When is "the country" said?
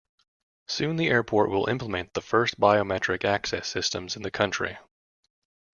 4.23-4.79